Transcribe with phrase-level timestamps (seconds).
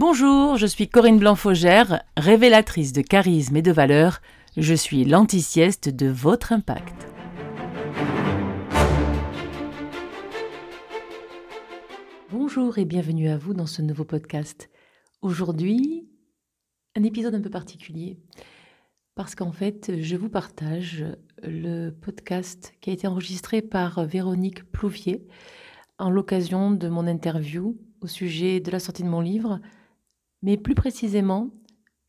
[0.00, 4.20] Bonjour, je suis Corinne Blanc-Faugère, révélatrice de charisme et de valeur.
[4.56, 7.08] Je suis l'anti-sieste de votre impact.
[12.30, 14.70] Bonjour et bienvenue à vous dans ce nouveau podcast.
[15.20, 16.08] Aujourd'hui,
[16.94, 18.20] un épisode un peu particulier
[19.16, 21.04] parce qu'en fait, je vous partage
[21.42, 25.26] le podcast qui a été enregistré par Véronique Plouvier
[25.98, 29.58] en l'occasion de mon interview au sujet de la sortie de mon livre,
[30.42, 31.50] mais plus précisément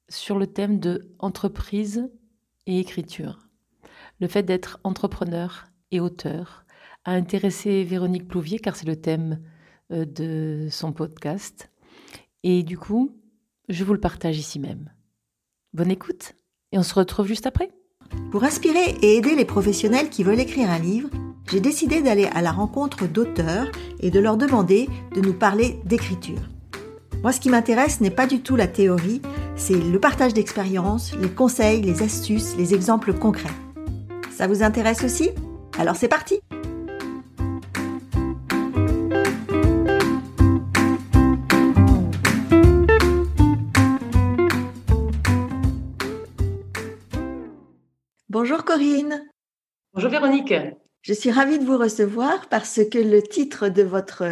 [0.09, 2.09] sur le thème de entreprise
[2.65, 3.47] et écriture.
[4.19, 6.65] Le fait d'être entrepreneur et auteur
[7.05, 9.41] a intéressé Véronique Plouvier car c'est le thème
[9.91, 11.71] euh, de son podcast.
[12.43, 13.15] Et du coup,
[13.69, 14.91] je vous le partage ici même.
[15.73, 16.33] Bonne écoute
[16.71, 17.71] et on se retrouve juste après.
[18.31, 21.09] Pour inspirer et aider les professionnels qui veulent écrire un livre,
[21.49, 26.41] j'ai décidé d'aller à la rencontre d'auteurs et de leur demander de nous parler d'écriture.
[27.21, 29.21] Moi, ce qui m'intéresse n'est pas du tout la théorie,
[29.57, 33.49] c'est le partage d'expériences, les conseils, les astuces, les exemples concrets.
[34.31, 35.31] Ça vous intéresse aussi?
[35.77, 36.39] Alors c'est parti
[48.29, 49.25] Bonjour Corinne.
[49.93, 50.53] Bonjour Véronique.
[51.01, 54.23] Je suis ravie de vous recevoir parce que le titre de votre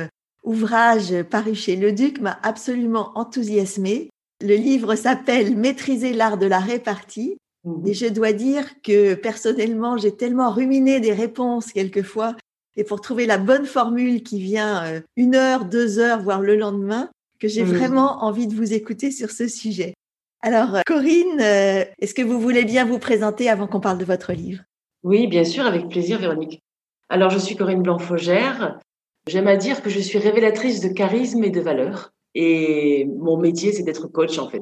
[0.47, 4.09] ouvrage paru chez Le Duc m'a absolument enthousiasmée.
[4.41, 7.37] Le livre s'appelle Maîtriser l'art de la répartie.
[7.65, 7.87] Mhm.
[7.87, 12.35] Et je dois dire que personnellement, j'ai tellement ruminé des réponses quelquefois
[12.77, 16.55] et pour trouver la bonne formule qui vient euh, une heure, deux heures, voire le
[16.55, 17.09] lendemain,
[17.39, 19.93] que j'ai vraiment envie de vous écouter sur ce sujet.
[20.41, 24.05] Alors, euh, Corinne, euh, est-ce que vous voulez bien vous présenter avant qu'on parle de
[24.05, 24.63] votre livre?
[25.03, 26.61] Oui, bien sûr, avec plaisir, Véronique.
[27.09, 28.79] Alors, je suis Corinne Blanc-Faugère.
[29.27, 32.13] J'aime à dire que je suis révélatrice de charisme et de valeur.
[32.33, 34.61] Et mon métier, c'est d'être coach, en fait,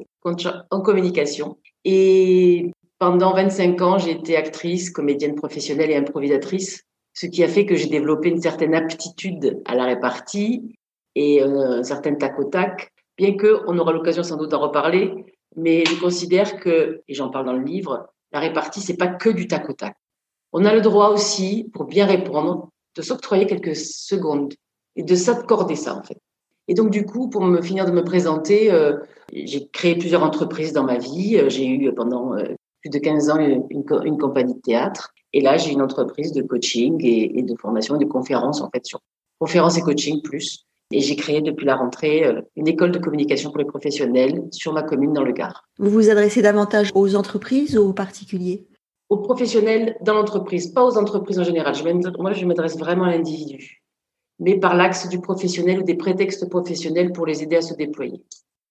[0.70, 1.58] en communication.
[1.84, 6.82] Et pendant 25 ans, j'ai été actrice, comédienne professionnelle et improvisatrice,
[7.14, 10.74] ce qui a fait que j'ai développé une certaine aptitude à la répartie
[11.14, 15.12] et euh, un certain tac au tac, bien qu'on aura l'occasion sans doute d'en reparler.
[15.54, 19.30] Mais je considère que, et j'en parle dans le livre, la répartie, c'est pas que
[19.30, 19.96] du tac au tac.
[20.52, 24.54] On a le droit aussi, pour bien répondre, de s'octroyer quelques secondes
[24.96, 26.18] et de s'accorder ça, en fait.
[26.68, 28.96] Et donc, du coup, pour me finir de me présenter, euh,
[29.32, 31.36] j'ai créé plusieurs entreprises dans ma vie.
[31.36, 35.12] Euh, j'ai eu pendant euh, plus de 15 ans une, une, compagnie de théâtre.
[35.32, 38.84] Et là, j'ai une entreprise de coaching et, de formation et de conférences, en fait,
[38.84, 39.00] sur
[39.38, 40.64] conférences et coaching plus.
[40.92, 42.24] Et j'ai créé depuis la rentrée
[42.54, 45.64] une école de communication pour les professionnels sur ma commune dans le Gard.
[45.78, 48.66] Vous vous adressez davantage aux entreprises ou aux particuliers?
[49.08, 51.74] Aux professionnels dans l'entreprise, pas aux entreprises en général.
[52.18, 53.82] moi, je m'adresse vraiment à l'individu,
[54.38, 58.22] mais par l'axe du professionnel ou des prétextes professionnels pour les aider à se déployer.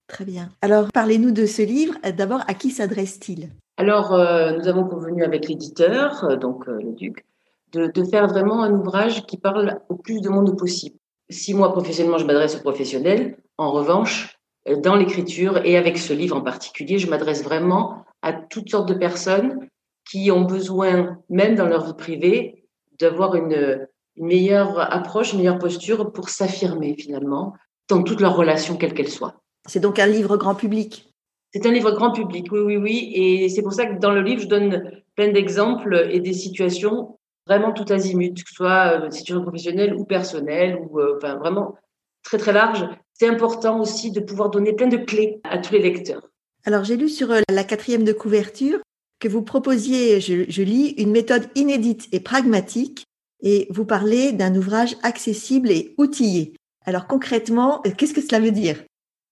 [0.07, 0.49] Très bien.
[0.61, 1.95] Alors, parlez-nous de ce livre.
[2.17, 3.49] D'abord, à qui s'adresse-t-il?
[3.77, 7.25] Alors, euh, nous avons convenu avec l'éditeur, euh, donc le Duc,
[7.71, 10.97] de, de, faire vraiment un ouvrage qui parle au plus de monde possible
[11.29, 16.13] si moi professionnellement je m'adresse aux professionnels, en revanche, euh, dans l'écriture et avec ce
[16.13, 19.67] livre en particulier, je m'adresse vraiment à toutes sortes de personnes
[20.09, 22.65] qui ont besoin, même dans leur vie privée,
[22.99, 27.53] d'avoir une, meilleure approche, une meilleure posture pour s'affirmer finalement
[27.89, 29.41] dans toutes leurs relations, quelles qu'elles soient.
[29.67, 31.11] C'est donc un livre grand public.
[31.53, 33.11] C'est un livre grand public, oui, oui, oui.
[33.13, 37.17] Et c'est pour ça que dans le livre, je donne plein d'exemples et des situations
[37.47, 41.75] vraiment tout azimut, que ce soit euh, situation professionnelle ou personnelle, ou euh, enfin vraiment
[42.23, 42.87] très très large.
[43.13, 46.27] C'est important aussi de pouvoir donner plein de clés à tous les lecteurs.
[46.65, 48.79] Alors j'ai lu sur euh, la quatrième de couverture
[49.27, 53.05] vous proposiez, je, lis, une méthode inédite et pragmatique,
[53.41, 56.53] et vous parlez d'un ouvrage accessible et outillé.
[56.85, 58.83] Alors concrètement, qu'est-ce que cela veut dire?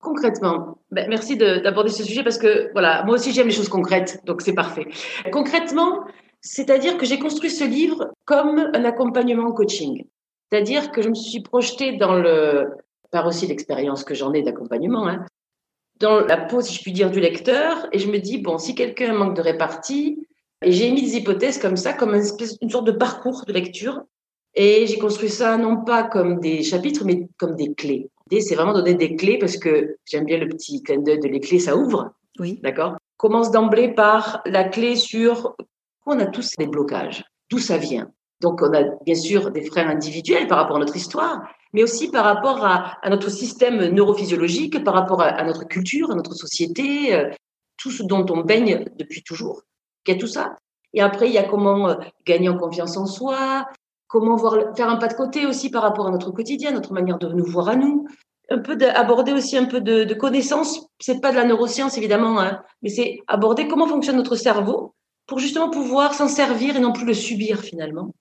[0.02, 4.22] Concrètement, ben, merci d'aborder ce sujet parce que voilà, moi aussi j'aime les choses concrètes,
[4.26, 4.88] donc c'est parfait.
[5.32, 6.04] Concrètement,
[6.42, 10.04] c'est-à-dire que j'ai construit ce livre comme un accompagnement en coaching.
[10.52, 12.68] C'est-à-dire que je me suis projetée dans le,
[13.12, 15.26] par aussi l'expérience que j'en ai d'accompagnement, hein,
[16.00, 18.76] dans la peau, si je puis dire, du lecteur, et je me dis, bon, si
[18.76, 20.28] quelqu'un manque de répartie,
[20.64, 23.54] et j'ai mis des hypothèses comme ça, comme une, espèce, une sorte de parcours de
[23.54, 24.02] lecture,
[24.56, 28.10] et j'ai construit ça non pas comme des chapitres, mais comme des clés.
[28.30, 31.28] L'idée, c'est vraiment donner des clés parce que j'aime bien le petit clin d'œil de
[31.28, 32.12] les clés, ça ouvre.
[32.40, 32.60] Oui.
[32.64, 32.96] D'accord?
[33.18, 35.56] Commence d'emblée par la clé sur
[36.06, 37.24] on a tous des blocages.
[37.50, 38.12] D'où ça vient?
[38.42, 42.10] Donc, on a bien sûr des freins individuels par rapport à notre histoire, mais aussi
[42.10, 47.30] par rapport à, notre système neurophysiologique, par rapport à, notre culture, à notre société, euh,
[47.78, 49.64] tout ce dont on baigne depuis toujours.
[50.06, 50.56] Il y a tout ça.
[50.94, 53.68] Et après, il y a comment euh, gagner en confiance en soi,
[54.08, 57.18] comment voir, faire un pas de côté aussi par rapport à notre quotidien, notre manière
[57.18, 58.08] de nous voir à nous.
[58.52, 60.88] un peu d'aborder aussi un peu de, de connaissances.
[61.00, 64.94] C'est pas de la neuroscience évidemment, hein, mais c'est aborder comment fonctionne notre cerveau
[65.26, 68.12] pour justement pouvoir s'en servir et non plus le subir finalement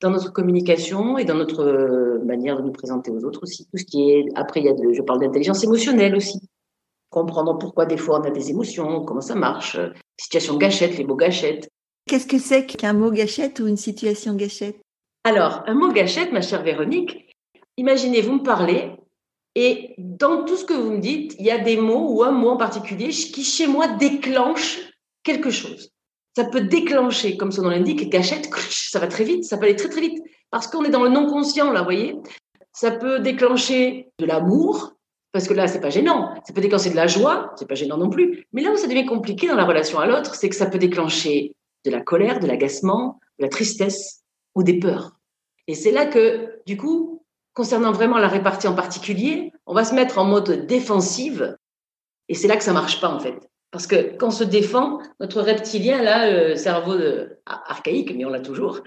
[0.00, 3.66] dans notre communication et dans notre euh, manière de nous présenter aux autres aussi.
[3.70, 6.40] Tout ce qui est après, il y a de, je parle d'intelligence émotionnelle aussi.
[7.10, 11.04] Comprendre pourquoi des fois on a des émotions, comment ça marche, euh, situation gâchette, les
[11.04, 11.68] mots gâchettes.
[12.06, 14.76] Qu'est-ce que c'est qu'un mot gâchette ou une situation gâchette?
[15.24, 17.36] Alors, un mot gâchette, ma chère Véronique,
[17.76, 18.92] imaginez, vous me parlez,
[19.54, 22.30] et dans tout ce que vous me dites, il y a des mots ou un
[22.30, 24.78] mot en particulier qui, chez moi, déclenche
[25.24, 25.90] quelque chose.
[26.38, 29.74] Ça peut déclencher, comme son nom l'indique, gâchette, ça va très vite, ça peut aller
[29.74, 32.14] très très vite, parce qu'on est dans le non-conscient, là, vous voyez.
[32.72, 34.92] Ça peut déclencher de l'amour,
[35.32, 36.32] parce que là, c'est pas gênant.
[36.46, 38.46] Ça peut déclencher de la joie, c'est pas gênant non plus.
[38.52, 40.78] Mais là où ça devient compliqué dans la relation à l'autre, c'est que ça peut
[40.78, 44.22] déclencher de la colère, de l'agacement, de la tristesse
[44.54, 45.16] ou des peurs.
[45.66, 49.92] Et c'est là que, du coup, concernant vraiment la répartie en particulier, on va se
[49.92, 51.56] mettre en mode défensive.
[52.28, 53.50] Et c'est là que ça marche pas, en fait.
[53.70, 56.94] Parce que quand on se défend, notre reptilien, là, le cerveau
[57.44, 58.82] archaïque, mais on l'a toujours,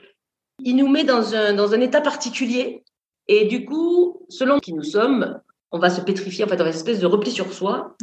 [0.63, 2.83] il nous met dans un, dans un état particulier.
[3.27, 5.39] Et du coup, selon qui nous sommes,
[5.71, 7.95] on va se pétrifier, en fait, dans une espèce de repli sur soi.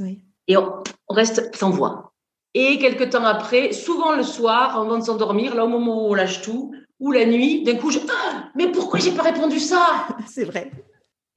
[0.47, 2.13] Et on, on reste sans voix.
[2.55, 6.15] Et quelques temps après, souvent le soir, avant de s'endormir, là au moment où on
[6.15, 10.09] lâche tout, ou la nuit, d'un coup, je ah, mais pourquoi j'ai pas répondu ça?
[10.27, 10.71] C'est vrai.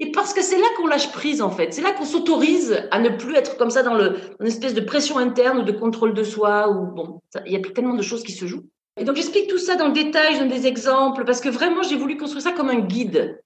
[0.01, 2.99] Et parce que c'est là qu'on lâche prise en fait, c'est là qu'on s'autorise à
[2.99, 6.23] ne plus être comme ça dans une espèce de pression interne ou de contrôle de
[6.23, 8.65] soi ou bon, il y a tellement de choses qui se jouent.
[8.97, 11.83] Et donc j'explique tout ça dans le détail, je donne des exemples parce que vraiment
[11.83, 13.39] j'ai voulu construire ça comme un guide.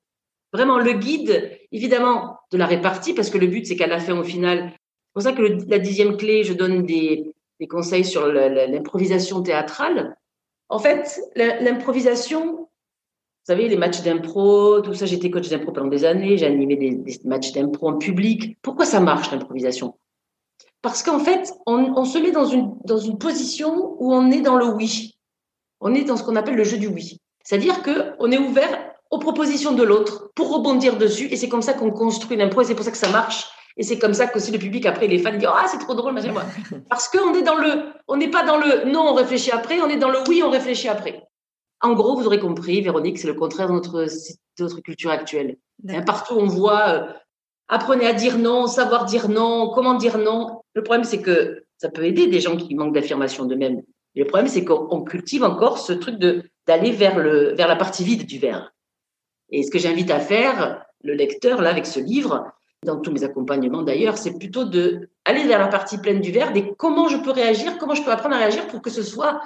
[0.54, 4.18] Vraiment le guide, évidemment, de la répartie parce que le but c'est qu'à la fin
[4.18, 7.34] au final, c'est pour ça que la dixième clé, je donne des,
[7.70, 10.16] conseils sur l'improvisation théâtrale.
[10.70, 12.70] En fait, l'improvisation,
[13.46, 17.20] savez, les matchs d'impro, tout ça, j'étais coach d'impro pendant des années, j'ai animé des,
[17.26, 18.58] matchs d'impro en public.
[18.62, 19.96] Pourquoi ça marche, l'improvisation?
[20.82, 24.42] Parce qu'en fait, on, on, se met dans une, dans une position où on est
[24.42, 25.18] dans le oui.
[25.80, 27.20] On est dans ce qu'on appelle le jeu du oui.
[27.44, 31.74] C'est-à-dire qu'on est ouvert aux propositions de l'autre pour rebondir dessus, et c'est comme ça
[31.74, 34.38] qu'on construit l'impro, et c'est pour ça que ça marche et c'est comme ça que
[34.38, 36.34] aussi le public, après, les fans disent Ah, c'est trop drôle, machin.
[36.90, 39.90] Parce qu'on est dans le, on n'est pas dans le non, on réfléchit après, on
[39.90, 41.24] est dans le oui, on réfléchit après.
[41.82, 44.08] En gros, vous aurez compris, Véronique, c'est le contraire de notre,
[44.60, 45.58] notre culture actuelle.
[45.88, 47.14] Hein, partout, on voit euh,
[47.68, 50.62] apprenez à dire non, savoir dire non, comment dire non.
[50.74, 53.84] Le problème, c'est que ça peut aider des gens qui manquent d'affirmation d'eux-mêmes.
[54.16, 58.04] Le problème, c'est qu'on cultive encore ce truc de d'aller vers le vers la partie
[58.04, 58.74] vide du verre.
[59.50, 62.52] Et ce que j'invite à faire, le lecteur, là, avec ce livre,
[62.84, 66.54] dans tous mes accompagnements d'ailleurs, c'est plutôt de aller vers la partie pleine du verre,
[66.54, 69.42] des comment je peux réagir, comment je peux apprendre à réagir pour que ce soit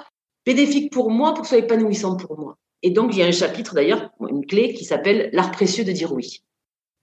[0.46, 2.56] bénéfique pour moi, pour que ce soit épanouissant pour moi.
[2.82, 5.92] Et donc, il y a un chapitre d'ailleurs, une clé qui s'appelle L'art précieux de
[5.92, 6.42] dire oui.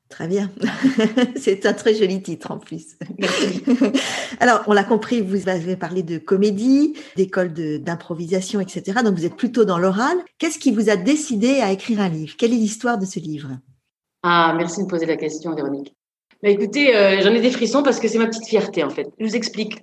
[0.09, 0.49] Très bien.
[1.35, 2.97] C'est un très joli titre en plus.
[4.39, 8.99] Alors, on l'a compris, vous avez parlé de comédie, d'école d'improvisation, etc.
[9.03, 10.17] Donc, vous êtes plutôt dans l'oral.
[10.37, 12.35] Qu'est-ce qui vous a décidé à écrire un livre?
[12.37, 13.49] Quelle est l'histoire de ce livre?
[14.23, 15.93] Ah, merci de me poser la question, Véronique.
[16.41, 19.07] Bah, écoutez, euh, j'en ai des frissons parce que c'est ma petite fierté en fait.
[19.19, 19.79] Je vous explique.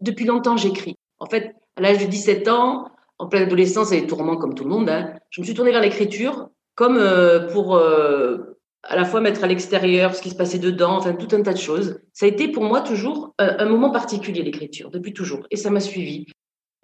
[0.00, 0.96] depuis longtemps, j'écris.
[1.18, 4.70] En fait, à l'âge de 17 ans, en pleine adolescence, et tourments comme tout le
[4.70, 9.20] monde, hein, je me suis tournée vers l'écriture comme euh, pour euh, à la fois
[9.20, 12.00] mettre à l'extérieur ce qui se passait dedans, enfin tout un tas de choses.
[12.12, 15.70] Ça a été pour moi toujours un, un moment particulier l'écriture, depuis toujours, et ça
[15.70, 16.26] m'a suivi.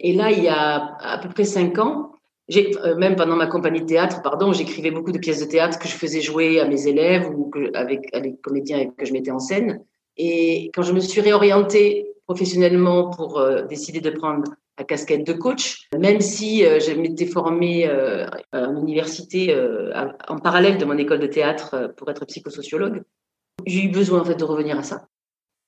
[0.01, 2.11] Et là, il y a à peu près cinq ans,
[2.53, 5.89] euh, même pendant ma compagnie de théâtre, pardon, j'écrivais beaucoup de pièces de théâtre que
[5.89, 9.31] je faisais jouer à mes élèves ou que, avec, les comédiens avec que je mettais
[9.31, 9.83] en scène.
[10.17, 14.45] Et quand je me suis réorientée professionnellement pour euh, décider de prendre
[14.79, 19.55] la casquette de coach, même si euh, je m'étais formée euh, à l'université
[20.29, 23.03] en parallèle de mon école de théâtre pour être psychosociologue,
[23.67, 25.07] j'ai eu besoin en fait de revenir à ça.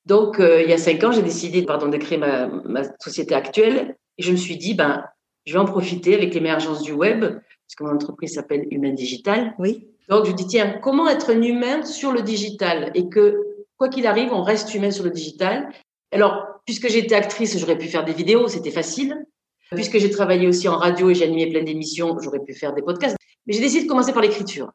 [0.04, 3.96] Donc il y a cinq ans, j'ai décidé pardon de créer ma, ma société actuelle
[4.18, 5.04] et je me suis dit ben
[5.46, 9.54] je vais en profiter avec l'émergence du web, parce que mon entreprise s'appelle Humain Digital.
[9.58, 9.88] Oui.
[10.08, 12.90] Donc, je dis, tiens, comment être un humain sur le digital?
[12.94, 13.42] Et que,
[13.76, 15.68] quoi qu'il arrive, on reste humain sur le digital.
[16.12, 19.26] Alors, puisque j'étais actrice, j'aurais pu faire des vidéos, c'était facile.
[19.72, 22.82] Puisque j'ai travaillé aussi en radio et j'ai animé plein d'émissions, j'aurais pu faire des
[22.82, 23.16] podcasts.
[23.46, 24.70] Mais j'ai décidé de commencer par l'écriture,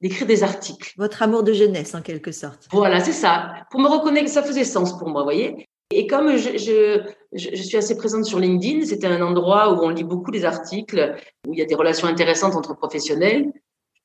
[0.00, 0.92] d'écrire des articles.
[0.96, 2.66] Votre amour de jeunesse, en quelque sorte.
[2.72, 3.52] Voilà, c'est ça.
[3.70, 5.68] Pour me reconnaître, ça faisait sens pour moi, voyez.
[5.92, 9.90] Et comme je, je, je, suis assez présente sur LinkedIn, c'était un endroit où on
[9.90, 13.52] lit beaucoup des articles, où il y a des relations intéressantes entre professionnels.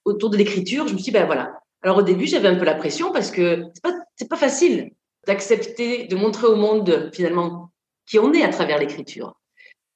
[0.05, 1.60] Autour de l'écriture, je me suis dit, ben voilà.
[1.81, 4.91] Alors au début, j'avais un peu la pression parce que c'est pas, c'est pas facile
[5.27, 7.72] d'accepter, de montrer au monde finalement
[8.07, 9.36] qui on est à travers l'écriture.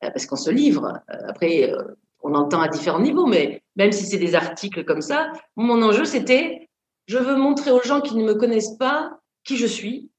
[0.03, 0.99] Euh, parce qu'on se livre.
[1.09, 1.83] Euh, après, euh,
[2.23, 6.05] on entend à différents niveaux, mais même si c'est des articles comme ça, mon enjeu,
[6.05, 6.69] c'était,
[7.07, 9.11] je veux montrer aux gens qui ne me connaissent pas
[9.43, 10.09] qui je suis,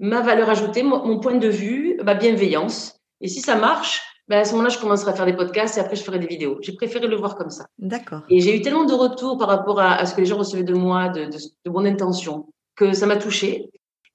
[0.00, 3.00] ma valeur ajoutée, mon, point de vue, ma bienveillance.
[3.20, 5.80] Et si ça marche, ben à ce moment-là, je commencerai à faire des podcasts et
[5.80, 6.58] après, je ferai des vidéos.
[6.62, 7.66] J'ai préféré le voir comme ça.
[7.78, 8.22] D'accord.
[8.28, 10.74] Et j'ai eu tellement de retours par rapport à, ce que les gens recevaient de
[10.74, 13.70] moi, de, de, de bonne intention, que ça m'a touchée.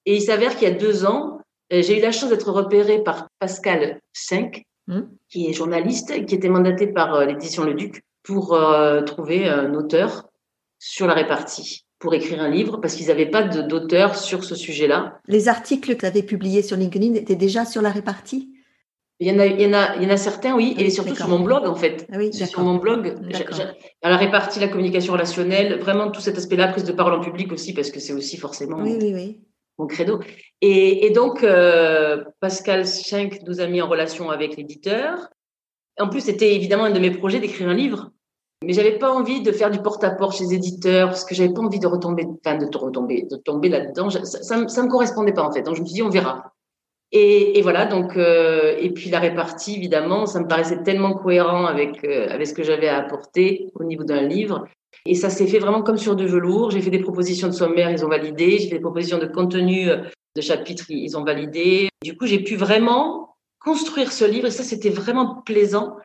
[0.08, 1.38] Et il s'avère qu'il y a deux ans,
[1.70, 5.02] euh, j'ai eu la chance d'être repérée par Pascal Cinq, hmm.
[5.28, 9.74] qui est journaliste, qui était mandaté par euh, l'édition Le Duc pour euh, trouver un
[9.74, 10.30] auteur
[10.78, 15.20] sur la répartie pour écrire un livre parce qu'ils n'avaient pas d'auteur sur ce sujet-là.
[15.26, 18.48] Les articles que tu avais publiés sur LinkedIn étaient déjà sur la répartie?
[19.20, 20.88] Il y, en a, il, y en a, il y en a certains, oui, et
[20.88, 22.06] surtout sur mon blog, en fait.
[22.10, 23.14] Ah oui, sur mon blog,
[24.00, 27.52] à la répartie, la communication relationnelle, vraiment tout cet aspect-là, prise de parole en public
[27.52, 29.40] aussi, parce que c'est aussi forcément oui, oui, oui.
[29.78, 30.20] Mon credo.
[30.60, 35.28] Et, donc, euh, Pascal Schenk nous a mis en relation avec l'éditeur.
[35.98, 38.10] En plus, c'était évidemment un de mes projets d'écrire un livre.
[38.64, 41.60] Mais j'avais pas envie de faire du porte-à-porte chez les éditeurs parce que j'avais pas
[41.60, 44.10] envie de retomber, de retomber, de tomber là-dedans.
[44.10, 45.62] Ça, ça, ça, me correspondait pas en fait.
[45.62, 46.52] Donc je me suis dit on verra.
[47.12, 51.66] Et, et voilà donc euh, et puis la répartie évidemment, ça me paraissait tellement cohérent
[51.66, 54.66] avec euh, avec ce que j'avais à apporter au niveau d'un livre.
[55.06, 56.70] Et ça s'est fait vraiment comme sur de velours.
[56.70, 58.58] J'ai fait des propositions de sommaire, ils ont validé.
[58.58, 60.02] J'ai fait des propositions de contenu euh,
[60.36, 61.88] de chapitre, ils ont validé.
[62.02, 65.96] Du coup, j'ai pu vraiment construire ce livre et ça c'était vraiment plaisant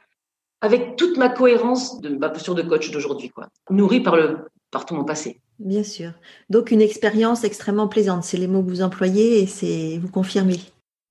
[0.61, 4.85] avec toute ma cohérence de ma posture de coach d'aujourd'hui, quoi, nourrie par le par
[4.85, 5.39] tout mon passé.
[5.59, 6.11] Bien sûr.
[6.49, 10.59] Donc une expérience extrêmement plaisante, c'est les mots que vous employez et c'est vous confirmez.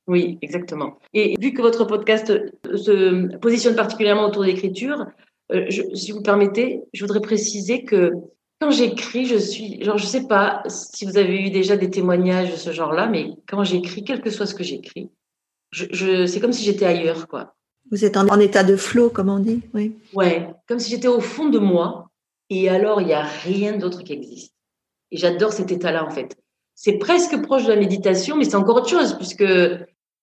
[0.09, 0.99] Oui, exactement.
[1.14, 2.33] Et vu que votre podcast
[2.64, 5.07] se positionne particulièrement autour de l'écriture,
[5.51, 8.13] euh, si vous permettez, je voudrais préciser que
[8.61, 12.53] quand j'écris, je suis, genre, je sais pas si vous avez eu déjà des témoignages
[12.53, 15.11] de ce genre-là, mais quand j'écris, quel que soit ce que j'écris,
[15.73, 17.55] je, je c'est comme si j'étais ailleurs, quoi.
[17.91, 19.97] Vous êtes en, état de flow, comme on dit, oui.
[20.15, 22.09] Ouais, comme si j'étais au fond de moi,
[22.49, 24.55] et alors il n'y a rien d'autre qui existe.
[25.11, 26.37] Et j'adore cet état-là, en fait.
[26.75, 29.45] C'est presque proche de la méditation, mais c'est encore autre chose, puisque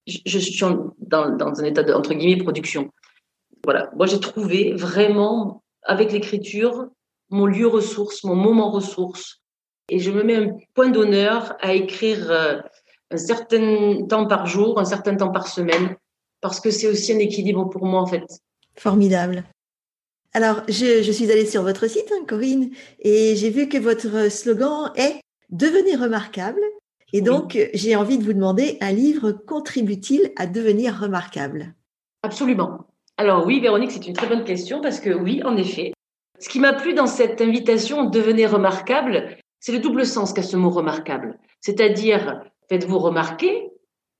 [0.07, 0.65] je, suis
[0.99, 2.89] dans, dans, un état de, entre guillemets, production.
[3.63, 6.87] Voilà, moi j'ai trouvé vraiment, avec l'écriture,
[7.29, 9.41] mon lieu ressource, mon moment ressource.
[9.89, 12.59] Et je me mets un point d'honneur à écrire euh,
[13.11, 15.95] un certain temps par jour, un certain temps par semaine,
[16.41, 18.25] parce que c'est aussi un équilibre pour moi en fait.
[18.77, 19.43] Formidable.
[20.33, 24.31] Alors, je, je suis allée sur votre site, hein, Corinne, et j'ai vu que votre
[24.31, 26.61] slogan est Devenir remarquable.
[27.11, 31.73] Et donc, j'ai envie de vous demander, un livre contribue-t-il à devenir remarquable?
[32.21, 32.85] Absolument.
[33.19, 35.91] Alors oui, Véronique, c'est une très bonne question parce que oui, en effet.
[36.39, 40.55] Ce qui m'a plu dans cette invitation Devenir remarquable, c'est le double sens qu'a ce
[40.55, 41.37] mot remarquable.
[41.59, 43.71] C'est-à-dire, faites-vous remarquer,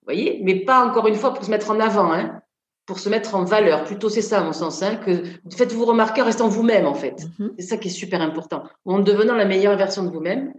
[0.03, 2.41] voyez, mais pas encore une fois pour se mettre en avant, hein,
[2.85, 3.85] pour se mettre en valeur.
[3.85, 7.21] Plutôt, c'est ça, à mon sens, hein, que faites-vous remarquer en restant vous-même, en fait.
[7.21, 7.51] Mm-hmm.
[7.57, 8.63] C'est ça qui est super important.
[8.83, 10.51] En devenant la meilleure version de vous-même.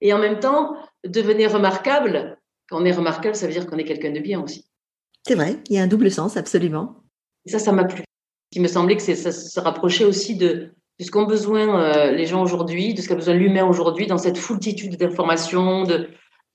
[0.00, 2.38] Et en même temps, devenez remarquable.
[2.70, 4.64] Quand on est remarquable, ça veut dire qu'on est quelqu'un de bien aussi.
[5.26, 7.01] C'est vrai, il y a un double sens, absolument.
[7.46, 8.04] Et ça, ça m'a plu.
[8.52, 12.26] Il me semblait que ça se rapprochait aussi de, de ce qu'ont besoin euh, les
[12.26, 16.08] gens aujourd'hui, de ce qu'a besoin l'humain aujourd'hui dans cette foultitude d'informations, de,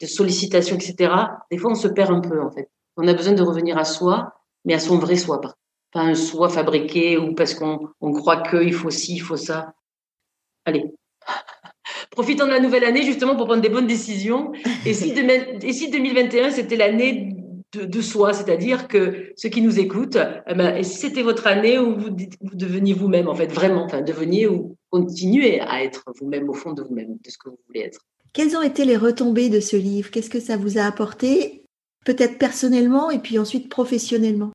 [0.05, 1.11] sollicitations, etc.,
[1.51, 2.69] des fois, on se perd un peu, en fait.
[2.97, 5.55] On a besoin de revenir à soi, mais à son vrai soi, pas,
[5.95, 9.73] un soi fabriqué ou parce qu'on on croit qu'il faut ci, il faut ça.
[10.65, 10.85] Allez.
[12.11, 14.51] Profitons de la nouvelle année justement pour prendre des bonnes décisions.
[14.85, 17.35] Et si, et si 2021, c'était l'année
[17.77, 20.17] de, de, soi, c'est-à-dire que ceux qui nous écoutent,
[20.47, 22.09] eh ben, c'était votre année où vous,
[22.41, 26.73] vous deveniez vous-même, en fait, vraiment, enfin, deveniez ou continuez à être vous-même au fond
[26.73, 27.99] de vous-même, de ce que vous voulez être.
[28.33, 30.11] Quelles ont été les retombées de ce livre?
[30.11, 31.63] Qu'est-ce que ça vous a apporté
[32.05, 34.51] Peut-être personnellement et puis ensuite professionnellement?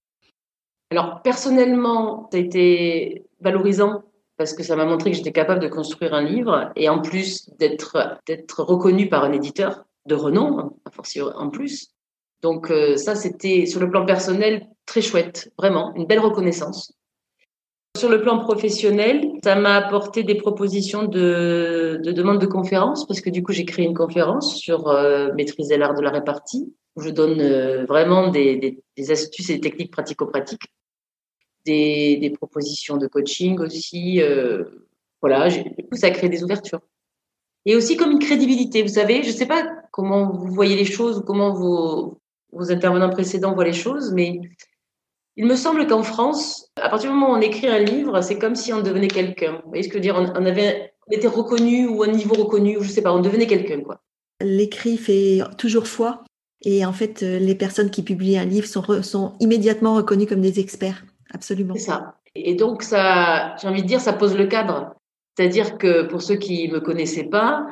[0.91, 4.05] Alors, personnellement, ça a été valorisant
[4.37, 7.51] parce que ça m'a montré que j'étais capable de construire un livre et en plus
[7.59, 10.77] d'être d'être reconnu par un éditeur de renom,
[11.37, 11.93] en plus.
[12.43, 16.93] Donc euh, ça, c'était sur le plan personnel très chouette, vraiment une belle reconnaissance.
[17.97, 23.21] Sur le plan professionnel, ça m'a apporté des propositions de, de demande de conférence parce
[23.21, 27.03] que du coup j'ai créé une conférence sur euh, maîtriser l'art de la répartie où
[27.03, 30.65] je donne euh, vraiment des, astuces et des techniques pratico-pratiques,
[31.65, 34.21] des, propositions de coaching aussi.
[35.21, 36.81] Voilà, du coup ça a créé des ouvertures.
[37.67, 40.85] Et aussi comme une crédibilité, vous savez, je ne sais pas comment vous voyez les
[40.85, 42.22] choses ou comment vos,
[42.53, 44.41] vos intervenants précédents voient les choses, mais
[45.37, 48.39] il me semble qu'en France, à partir du moment où on écrit un livre, c'est
[48.39, 49.61] comme si on devenait quelqu'un.
[49.65, 50.17] Vous voyez ce que je veux dire?
[50.17, 53.47] On, avait, on était reconnu ou un niveau reconnu, ou je sais pas, on devenait
[53.47, 54.01] quelqu'un, quoi.
[54.41, 56.25] L'écrit fait toujours foi.
[56.65, 60.61] Et en fait, les personnes qui publient un livre sont, sont immédiatement reconnues comme des
[60.61, 61.03] experts.
[61.33, 61.75] Absolument.
[61.75, 62.17] C'est ça.
[62.35, 64.95] Et donc, ça, j'ai envie de dire, ça pose le cadre.
[65.37, 67.67] C'est-à-dire que pour ceux qui me connaissaient pas,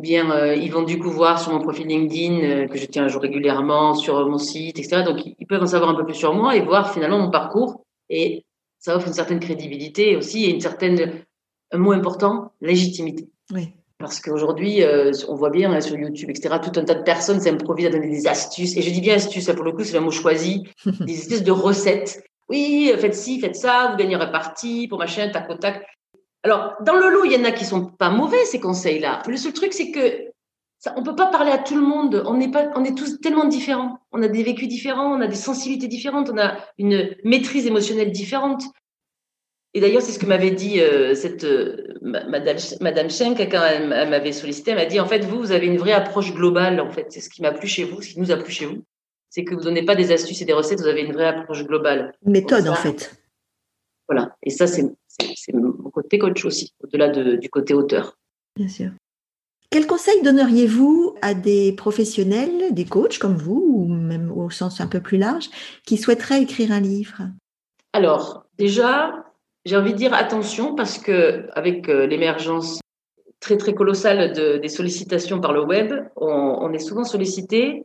[0.00, 3.04] bien, euh, ils vont du coup voir sur mon profil LinkedIn euh, que je tiens
[3.04, 5.02] à jour régulièrement sur mon site, etc.
[5.04, 7.84] Donc, ils peuvent en savoir un peu plus sur moi et voir finalement mon parcours.
[8.10, 8.44] Et
[8.78, 11.24] ça offre une certaine crédibilité aussi et une certaine,
[11.70, 13.28] un mot important, légitimité.
[13.52, 13.68] Oui.
[13.98, 17.40] Parce qu'aujourd'hui, euh, on voit bien hein, sur YouTube, etc., tout un tas de personnes
[17.40, 18.76] s'improvisent à donner des astuces.
[18.76, 20.64] Et je dis bien astuces, pour le coup, c'est le mot choisi.
[21.00, 22.22] des espèces de recettes.
[22.48, 25.86] Oui, faites ci, faites ça, vous gagnerez partie pour machin, tac au tac.
[26.44, 29.22] Alors, dans le lot, il y en a qui sont pas mauvais, ces conseils-là.
[29.26, 30.28] Le seul truc, c'est que
[30.78, 32.22] ça, on peut pas parler à tout le monde.
[32.26, 34.00] On n'est pas, on est tous tellement différents.
[34.12, 38.12] On a des vécus différents, on a des sensibilités différentes, on a une maîtrise émotionnelle
[38.12, 38.62] différente.
[39.72, 43.88] Et d'ailleurs, c'est ce que m'avait dit euh, cette euh, Madame, Madame Schenk quand elle,
[43.88, 44.72] m'avait sollicité.
[44.72, 46.78] Elle m'a dit en fait, vous, vous avez une vraie approche globale.
[46.78, 48.66] En fait, c'est ce qui m'a plu chez vous, ce qui nous a plu chez
[48.66, 48.84] vous,
[49.30, 50.80] c'est que vous donnez pas des astuces et des recettes.
[50.80, 52.12] Vous avez une vraie approche globale.
[52.26, 53.16] Une méthode, en fait.
[54.06, 54.36] Voilà.
[54.42, 54.84] Et ça, c'est
[55.52, 58.18] mon côté coach aussi, au-delà de, du côté auteur.
[58.56, 58.90] Bien sûr.
[59.70, 64.86] Quel conseil donneriez-vous à des professionnels, des coachs comme vous, ou même au sens un
[64.86, 65.50] peu plus large,
[65.84, 67.22] qui souhaiteraient écrire un livre?
[67.92, 69.24] Alors, déjà,
[69.64, 72.80] j'ai envie de dire attention parce que avec euh, l'émergence
[73.40, 77.84] très très colossale de, des sollicitations par le web, on, on, est souvent sollicité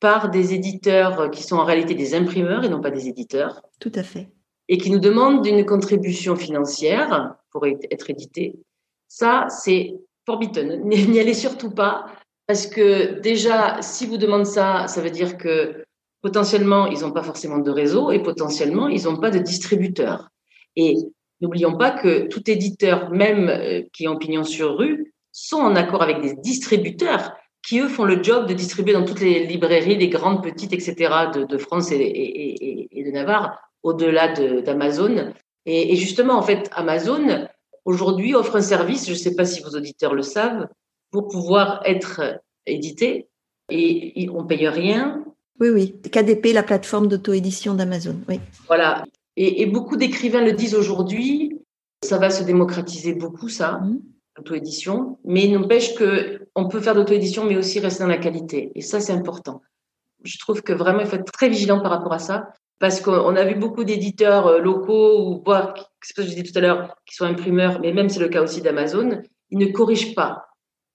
[0.00, 3.62] par des éditeurs qui sont en réalité des imprimeurs et non pas des éditeurs.
[3.78, 4.28] Tout à fait
[4.68, 8.54] et qui nous demande une contribution financière pour être édité,
[9.08, 9.94] ça, c'est
[10.24, 10.82] forbidden.
[10.84, 12.06] N'y allez surtout pas
[12.46, 15.84] parce que déjà, si vous demandez ça, ça veut dire que
[16.22, 20.28] potentiellement, ils n'ont pas forcément de réseau et potentiellement, ils n'ont pas de distributeur.
[20.76, 20.96] Et
[21.40, 25.76] n'oublions pas que tout éditeur, même euh, qui est en pignon sur rue, sont en
[25.76, 27.32] accord avec des distributeurs
[27.62, 30.94] qui, eux, font le job de distribuer dans toutes les librairies, les grandes, petites, etc.,
[31.34, 35.32] de, France et, de Navarre, au-delà d'Amazon.
[35.64, 37.48] Et, et, justement, en fait, Amazon,
[37.84, 40.68] aujourd'hui, offre un service, je ne sais pas si vos auditeurs le savent,
[41.10, 43.28] pour pouvoir être édité.
[43.70, 45.24] Et on ne paye rien.
[45.60, 45.94] Oui, oui.
[46.10, 48.16] KDP, la plateforme d'auto-édition d'Amazon.
[48.28, 48.40] Oui.
[48.66, 49.04] Voilà.
[49.36, 51.60] Et, et beaucoup d'écrivains le disent aujourd'hui.
[52.04, 54.00] Ça va se démocratiser beaucoup, ça, mmh.
[54.36, 55.18] l'auto-édition.
[55.24, 58.72] Mais il n'empêche qu'on peut faire d'auto-édition, mais aussi rester dans la qualité.
[58.74, 59.62] Et ça, c'est important.
[60.22, 63.36] Je trouve que vraiment, il faut être très vigilant par rapport à ça parce qu'on
[63.36, 66.96] a vu beaucoup d'éditeurs euh, locaux ou voire, ce que je disais tout à l'heure,
[67.06, 70.46] qui sont imprimeurs, mais même c'est le cas aussi d'Amazon, ils ne corrigent pas.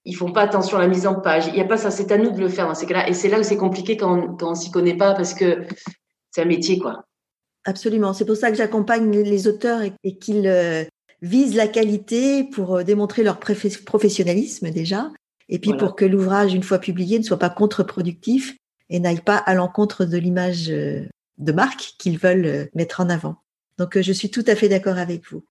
[0.04, 1.46] Ils font pas attention à la mise en page.
[1.48, 1.90] Il n'y a pas ça.
[1.90, 3.08] C'est à nous de le faire dans ces cas-là.
[3.08, 5.64] Et c'est là où c'est compliqué quand on, quand on s'y connaît pas parce que
[6.30, 7.04] c'est un métier, quoi.
[7.64, 8.12] Absolument.
[8.12, 10.82] C'est pour ça que j'accompagne les auteurs et, qu'ils euh,
[11.20, 15.10] visent la qualité pour euh, démontrer leur professionnalisme déjà.
[15.48, 18.56] Et puis pour que l'ouvrage, une fois publié, ne soit pas contre-productif
[18.88, 20.72] et n'aille pas à l'encontre de l'image
[21.38, 23.36] de marque qu'ils veulent euh, mettre en avant.
[23.78, 25.44] Donc, euh, je suis tout à fait d'accord avec vous.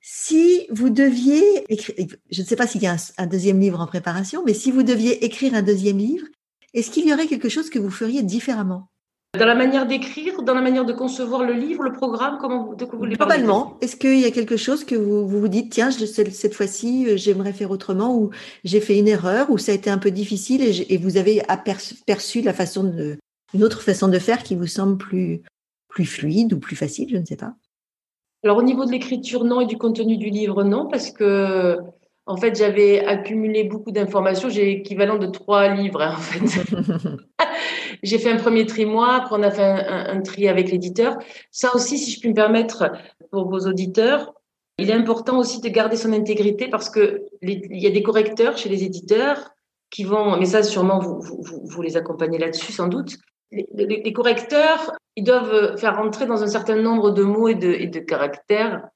[0.00, 3.86] Si vous deviez écrire, je ne sais pas s'il y a un, deuxième livre en
[3.86, 6.26] préparation, mais si vous deviez écrire un deuxième livre,
[6.74, 8.88] est-ce qu'il y aurait quelque chose que vous feriez différemment?
[9.36, 12.84] Dans la manière d'écrire, dans la manière de concevoir le livre, le programme, comment de
[12.84, 15.90] quoi vous voulez Globalement, est-ce qu'il y a quelque chose que vous vous, dites, tiens,
[15.90, 18.30] je, cette fois-ci, euh, j'aimerais faire autrement, ou
[18.64, 22.42] j'ai fait une erreur, ou ça a été un peu difficile, et, vous avez aperçu
[22.42, 23.18] la façon de,
[23.56, 25.42] une autre façon de faire qui vous semble plus,
[25.88, 27.54] plus fluide ou plus facile, je ne sais pas
[28.44, 31.78] Alors au niveau de l'écriture, non, et du contenu du livre, non, parce que
[32.28, 34.48] en fait, j'avais accumulé beaucoup d'informations.
[34.48, 36.64] J'ai l'équivalent de trois livres, hein, en fait.
[38.02, 41.16] j'ai fait un premier tri moi, après on a fait un, tri avec l'éditeur.
[41.52, 42.90] Ça aussi, si je puis me permettre,
[43.30, 44.34] pour vos auditeurs,
[44.78, 48.58] il est important aussi de garder son intégrité parce que il y a des correcteurs
[48.58, 49.52] chez les éditeurs
[49.90, 53.16] qui vont, mais ça sûrement vous, vous, vous les accompagnez là-dessus sans doute,
[53.50, 57.86] les, correcteurs, ils doivent faire rentrer dans un certain nombre de mots et de, et
[57.86, 58.88] de caractères.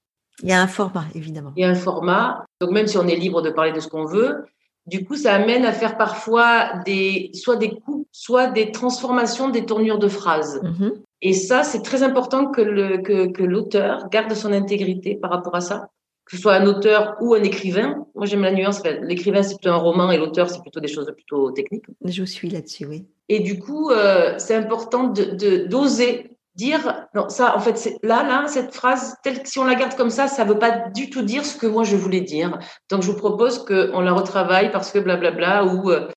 [0.43, 1.53] Il y a un format, évidemment.
[1.57, 2.45] Il y a un format.
[2.61, 4.45] Donc, même si on est libre de parler de ce qu'on veut,
[4.87, 9.67] du coup, ça amène à faire parfois des, soit des coupes, soit des transformations, des
[9.67, 10.61] tournures de phrases.
[10.63, 10.93] Mm-hmm.
[11.23, 15.55] Et ça, c'est très important que, le, que, que l'auteur garde son intégrité par rapport
[15.55, 15.89] à ça
[16.31, 18.07] que ce soit un auteur ou un écrivain.
[18.15, 18.83] Moi, j'aime la nuance.
[19.03, 21.87] L'écrivain, c'est plutôt un roman et l'auteur, c'est plutôt des choses plutôt techniques.
[22.05, 23.05] Je suis là-dessus, oui.
[23.33, 28.49] Et du coup, euh, c'est important de, d'oser dire, non, ça, en fait, là, là,
[28.49, 31.47] cette phrase, telle, si on la garde comme ça, ça veut pas du tout dire
[31.47, 32.59] ce que moi je voulais dire.
[32.91, 36.09] Donc, je vous propose qu'on la retravaille parce que blablabla ou, euh,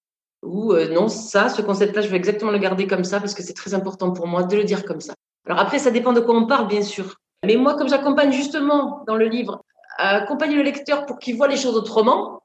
[0.41, 3.43] ou euh, non, ça, ce concept-là, je veux exactement le garder comme ça parce que
[3.43, 5.13] c'est très important pour moi de le dire comme ça.
[5.45, 7.17] Alors après, ça dépend de quoi on parle, bien sûr.
[7.45, 9.61] Mais moi, comme j'accompagne justement dans le livre
[9.99, 12.41] accompagner le lecteur pour qu'il voit les choses autrement.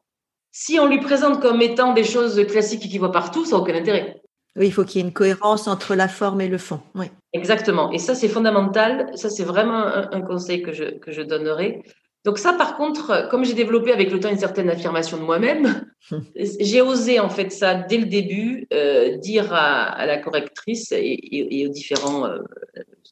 [0.52, 3.74] Si on lui présente comme étant des choses classiques qu'il voit partout, ça n'a aucun
[3.74, 4.20] intérêt.
[4.58, 6.80] Oui, il faut qu'il y ait une cohérence entre la forme et le fond.
[6.94, 7.06] Oui.
[7.32, 7.92] Exactement.
[7.92, 9.10] Et ça, c'est fondamental.
[9.14, 11.82] Ça, c'est vraiment un, conseil que je, que je donnerai.
[12.24, 15.86] Donc ça, par contre, comme j'ai développé avec le temps une certaine affirmation de moi-même,
[16.36, 21.70] j'ai osé en fait ça dès le début, euh, dire à, la correctrice et, aux
[21.70, 22.40] différents, euh,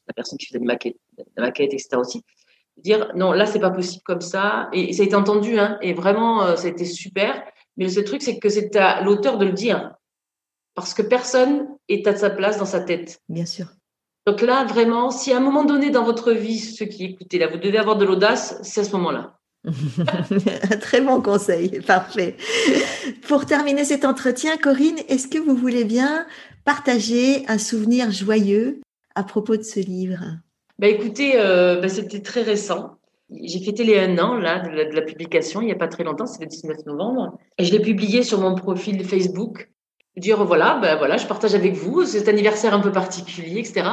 [0.07, 0.97] la personne qui faisait la maquette,
[1.37, 1.89] la maquette, etc.
[1.95, 2.23] aussi,
[2.77, 4.69] dire non, là c'est pas possible comme ça.
[4.73, 7.41] Et, ça a été entendu, hein, et vraiment euh, ça a été super.
[7.77, 9.93] Mais le truc, c'est que c'est à l'auteur de le dire,
[10.77, 13.19] parce que personne est à sa place dans sa tête.
[13.29, 13.65] Bien sûr.
[14.27, 17.47] Donc là, vraiment, si à un moment donné dans votre vie, ceux qui écoutez là,
[17.47, 19.39] vous devez avoir de l'audace, c'est à ce moment-là.
[19.65, 22.37] un très bon conseil, parfait.
[23.27, 26.27] Pour terminer cet entretien, Corinne, est-ce que vous voulez bien
[26.63, 28.79] partager un souvenir joyeux
[29.15, 30.19] à propos de ce livre?
[30.77, 32.99] Bah Écoutez, euh, bah, c'était très récent.
[33.31, 36.27] J'ai fêté les un an là, de, la, publication, il n'y a pas très longtemps,
[36.27, 37.39] c'est le 19 novembre.
[37.57, 39.71] Et je l'ai publié sur mon profil Facebook
[40.17, 43.87] dire voilà, ben voilà, je partage avec vous cet anniversaire un peu particulier, etc.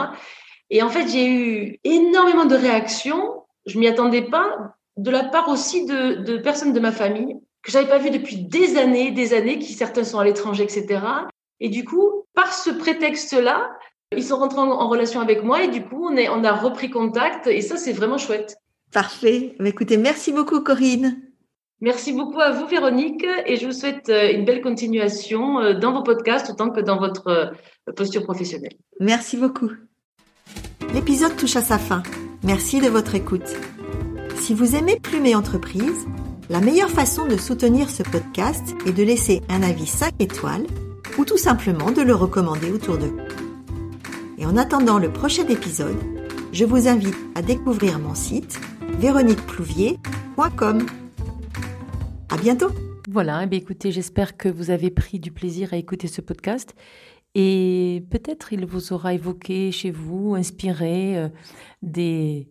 [0.71, 3.45] Et en fait, j'ai eu énormément de réactions.
[3.67, 7.73] Je m'y attendais pas, de la part aussi de, de personnes de ma famille que
[7.73, 11.01] j'avais pas vues depuis des années, des années, qui certains sont à l'étranger, etc.
[11.61, 13.71] Et du coup, par ce prétexte-là,
[14.15, 16.91] ils sont rentrés en, relation avec moi et du coup, on, est, on a repris
[16.91, 18.57] contact et ça, c'est vraiment chouette.
[18.93, 19.57] Parfait.
[19.65, 21.23] Écoutez, merci beaucoup, Corinne.
[21.85, 25.93] Merci beaucoup à vous, Véronique, et je vous souhaite euh, une belle continuation euh, dans
[25.93, 28.73] vos podcasts autant que dans votre euh, posture professionnelle.
[29.01, 29.71] Merci beaucoup.
[30.95, 32.03] L'épisode touche à sa fin.
[32.43, 33.55] Merci de votre écoute.
[34.37, 36.07] Si vous aimez Plumer Entreprise,
[36.49, 40.67] la meilleure façon de soutenir ce podcast est de laisser un avis 5 étoiles
[41.19, 43.21] ou tout simplement de le recommander autour de vous.
[44.39, 45.99] Et en attendant le prochain épisode,
[46.51, 48.59] je vous invite à découvrir mon site
[49.01, 50.87] véroniqueplouvier.com.
[52.31, 52.69] À bientôt.
[53.09, 56.75] Voilà, eh écoutez, j'espère que vous avez pris du plaisir à écouter ce podcast
[57.35, 61.29] et peut-être il vous aura évoqué chez vous, inspiré euh,
[61.83, 62.49] des,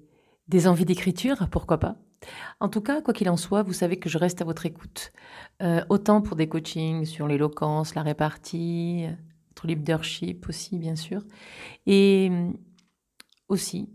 [0.47, 1.97] des envies d'écriture, pourquoi pas.
[2.59, 5.11] En tout cas, quoi qu'il en soit, vous savez que je reste à votre écoute.
[5.61, 9.05] Euh, autant pour des coachings sur l'éloquence, la répartie,
[9.49, 11.23] votre leadership aussi, bien sûr.
[11.85, 12.51] Et euh,
[13.49, 13.89] aussi,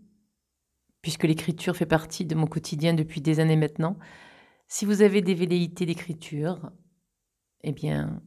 [1.03, 3.97] puisque l'écriture fait partie de mon quotidien depuis des années maintenant,
[4.69, 6.71] si vous avez des velléités d'écriture,
[7.63, 8.23] eh bien,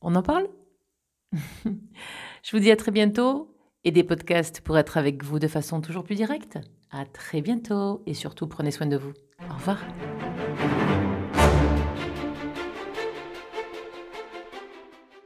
[0.00, 0.48] on en parle
[1.32, 5.80] Je vous dis à très bientôt et des podcasts pour être avec vous de façon
[5.80, 6.58] toujours plus directe.
[6.90, 9.12] À très bientôt et surtout prenez soin de vous.
[9.50, 9.84] Au revoir.